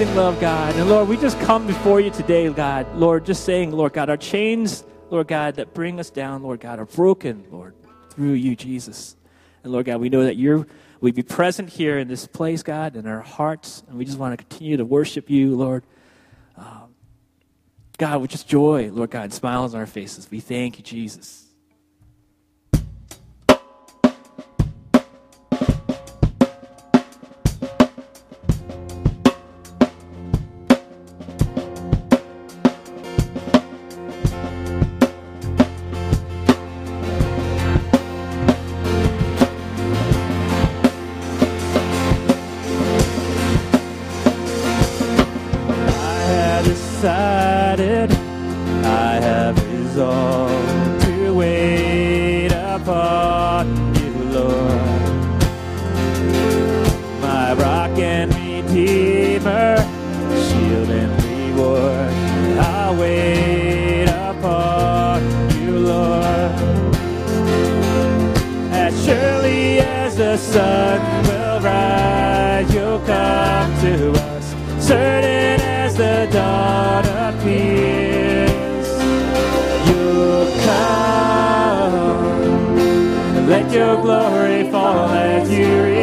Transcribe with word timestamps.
Amazing 0.00 0.16
love, 0.16 0.40
God. 0.40 0.74
And 0.76 0.88
Lord, 0.88 1.08
we 1.08 1.18
just 1.18 1.38
come 1.40 1.66
before 1.66 2.00
you 2.00 2.08
today, 2.10 2.48
God. 2.48 2.86
Lord, 2.96 3.26
just 3.26 3.44
saying, 3.44 3.70
Lord 3.70 3.92
God, 3.92 4.08
our 4.08 4.16
chains, 4.16 4.82
Lord 5.10 5.28
God, 5.28 5.56
that 5.56 5.74
bring 5.74 6.00
us 6.00 6.08
down, 6.08 6.42
Lord 6.42 6.58
God, 6.58 6.78
are 6.78 6.86
broken, 6.86 7.44
Lord, 7.50 7.74
through 8.08 8.32
you, 8.32 8.56
Jesus. 8.56 9.14
And 9.62 9.74
Lord 9.74 9.84
God, 9.84 10.00
we 10.00 10.08
know 10.08 10.24
that 10.24 10.36
you're 10.36 10.66
we 11.02 11.12
be 11.12 11.22
present 11.22 11.68
here 11.68 11.98
in 11.98 12.08
this 12.08 12.26
place, 12.26 12.62
God, 12.62 12.96
in 12.96 13.06
our 13.06 13.20
hearts, 13.20 13.82
and 13.88 13.98
we 13.98 14.06
just 14.06 14.16
want 14.16 14.32
to 14.32 14.42
continue 14.42 14.78
to 14.78 14.86
worship 14.86 15.28
you, 15.28 15.54
Lord. 15.54 15.84
Um, 16.56 16.94
God, 17.98 18.22
with 18.22 18.30
just 18.30 18.48
joy, 18.48 18.88
Lord 18.90 19.10
God, 19.10 19.34
smiles 19.34 19.74
on 19.74 19.80
our 19.80 19.86
faces. 19.86 20.30
We 20.30 20.40
thank 20.40 20.78
you, 20.78 20.82
Jesus. 20.82 21.49
as 69.46 70.16
the 70.16 70.36
sun 70.36 71.00
will 71.26 71.60
rise, 71.60 72.72
you'll 72.74 73.00
come 73.00 73.80
to 73.80 74.12
us, 74.12 74.54
certain 74.78 75.60
as 75.60 75.96
the 75.96 76.28
dawn 76.32 77.04
appears. 77.28 78.88
You'll 79.88 80.50
come, 80.64 81.86
let 83.48 83.72
your 83.72 83.96
glory 84.02 84.70
fall 84.70 85.08
as 85.10 85.50
you 85.50 85.99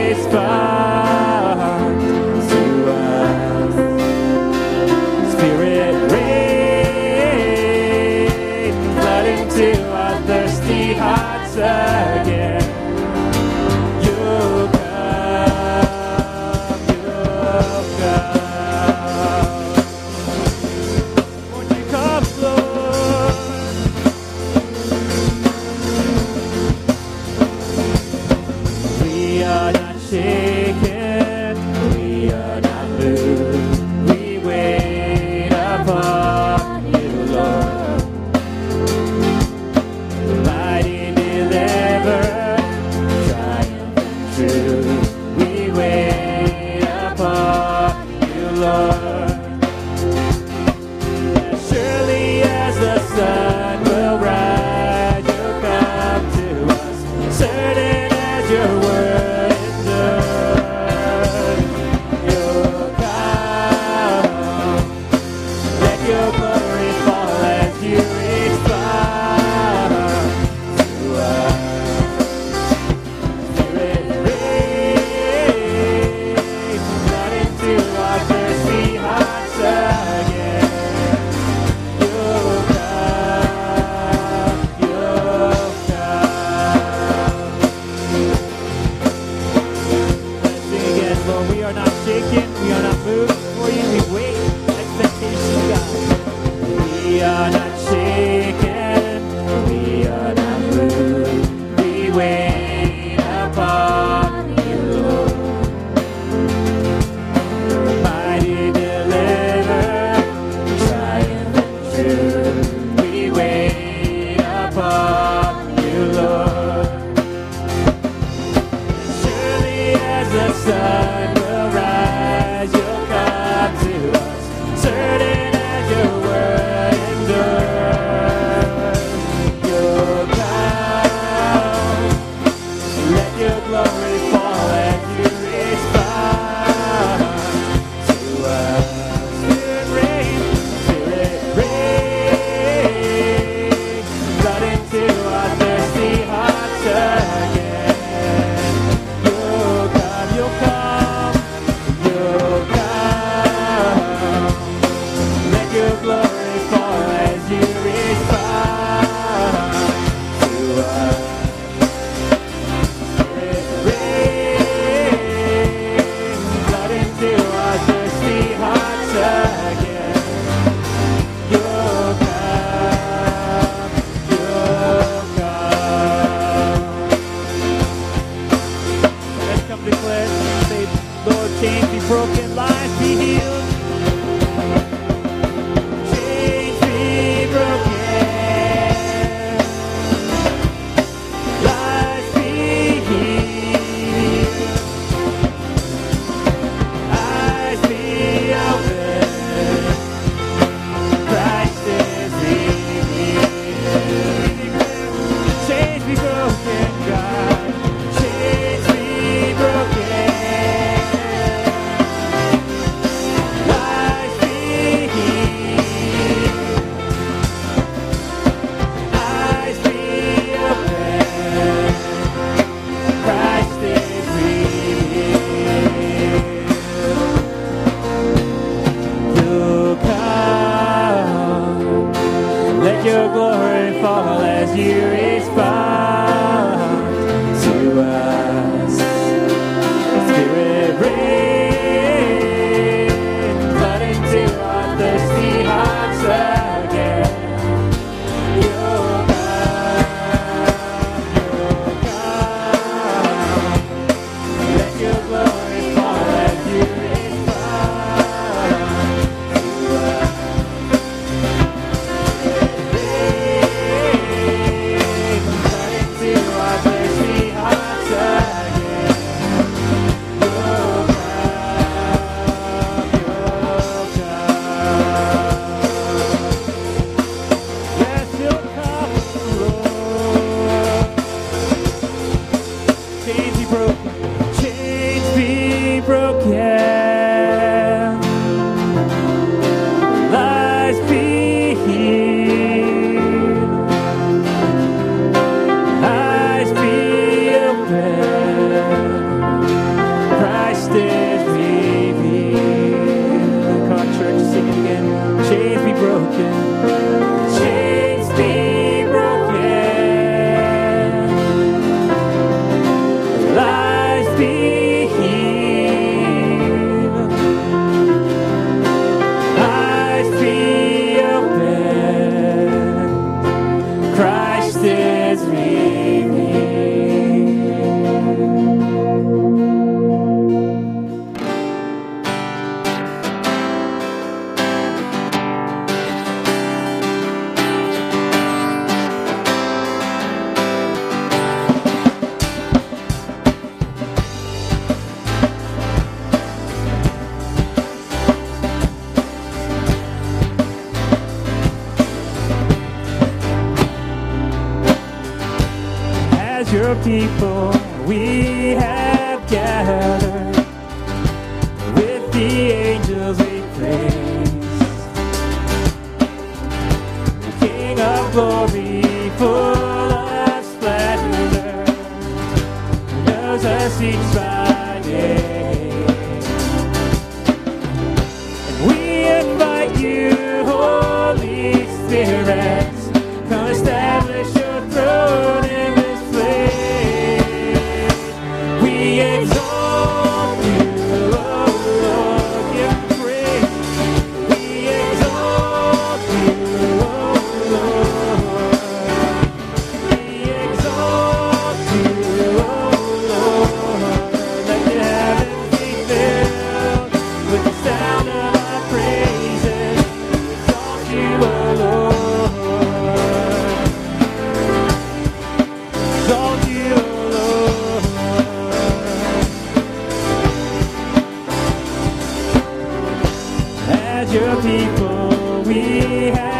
your 424.31 424.61
people 424.61 425.63
we 425.63 426.31
have 426.35 426.56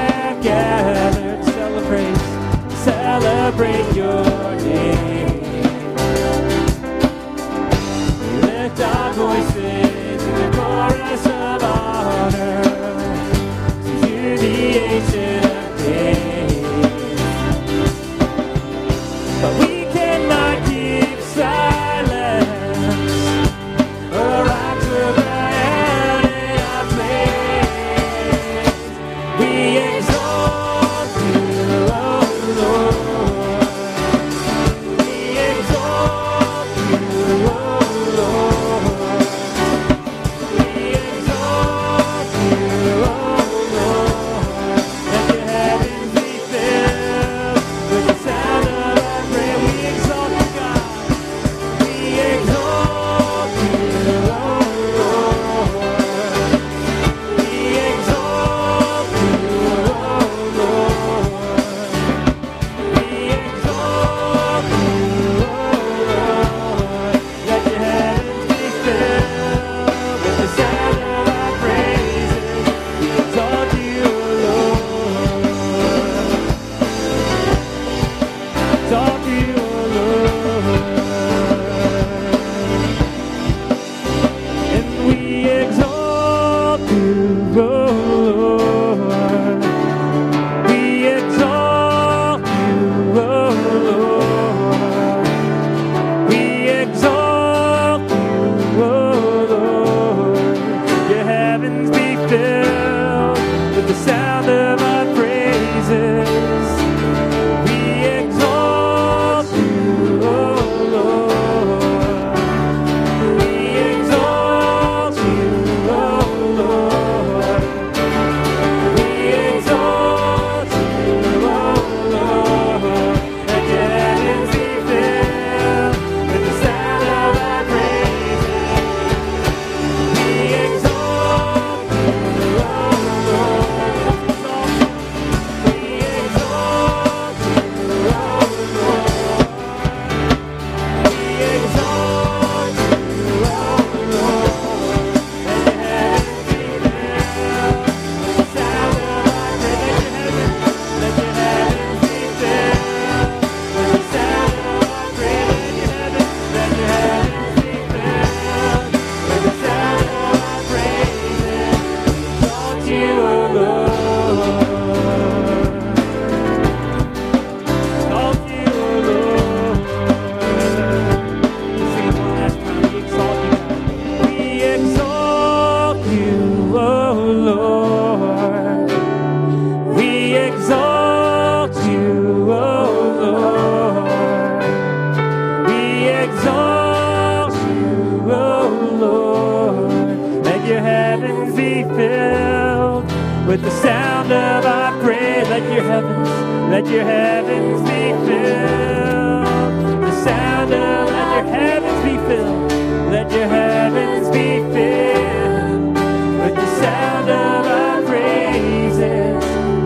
exalt 186.28 187.54
you, 187.54 188.32
O 188.32 188.70
Lord. 189.00 190.46
Let 190.46 190.68
your 190.68 190.80
heavens 190.80 191.56
be 191.56 191.84
filled 191.84 193.06
with 193.48 193.62
the 193.62 193.72
sound 193.72 194.32
of 194.32 194.66
our 194.66 194.92
praise. 195.02 195.48
Let 195.50 195.64
your 195.74 195.84
heavens, 195.84 196.30
let 196.72 196.86
your 196.88 197.04
heavens 197.04 197.82
be 197.82 198.14
filled. 198.28 200.04
The 200.04 200.24
sound 200.24 200.74
of, 200.74 201.10
let 201.10 201.30
your 201.36 201.46
heavens 201.56 202.04
be 202.04 202.18
filled. 202.28 202.72
Let 203.12 203.32
your 203.32 203.48
heavens 203.48 204.28
be 204.30 204.48
filled 204.74 205.94
with 206.42 206.56
the 206.56 206.68
sound 206.82 207.30
of 207.30 207.66
our 207.68 208.02
praises. 208.04 209.44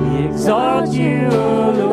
We 0.10 0.25
exalt 0.25 0.89
you, 0.89 1.27
O 1.31 1.71
Lord. 1.77 1.90